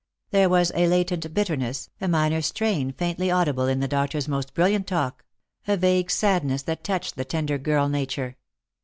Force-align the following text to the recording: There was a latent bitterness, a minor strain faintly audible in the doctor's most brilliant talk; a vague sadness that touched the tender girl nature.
There 0.31 0.49
was 0.49 0.71
a 0.73 0.87
latent 0.87 1.31
bitterness, 1.31 1.91
a 2.01 2.07
minor 2.07 2.41
strain 2.41 2.91
faintly 2.91 3.29
audible 3.29 3.67
in 3.67 3.81
the 3.81 3.87
doctor's 3.87 4.27
most 4.27 4.55
brilliant 4.55 4.87
talk; 4.87 5.23
a 5.67 5.77
vague 5.77 6.09
sadness 6.09 6.63
that 6.63 6.83
touched 6.83 7.17
the 7.17 7.23
tender 7.23 7.59
girl 7.59 7.87
nature. 7.87 8.35